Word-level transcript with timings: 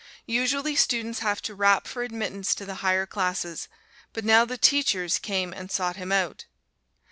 Usually 0.25 0.75
students 0.75 1.19
have 1.19 1.43
to 1.43 1.53
rap 1.53 1.85
for 1.85 2.01
admittance 2.01 2.55
to 2.55 2.65
the 2.65 2.73
higher 2.81 3.05
classes, 3.05 3.67
but 4.13 4.25
now 4.25 4.45
the 4.45 4.57
teachers 4.57 5.19
came 5.19 5.53
and 5.53 5.69
sought 5.71 5.95
him 5.95 6.11
out. 6.11 6.45